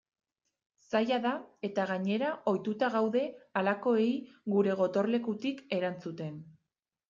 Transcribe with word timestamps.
Zaila 0.87 1.19
da 1.25 1.33
eta 1.67 1.85
gainera 1.91 2.31
ohituta 2.53 2.91
gaude 2.97 3.23
halakoei 3.61 4.09
gure 4.57 4.81
gotorlekutik 4.83 5.65
erantzuten. 5.81 6.45